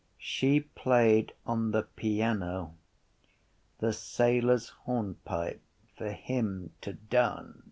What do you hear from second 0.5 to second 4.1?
played on the piano the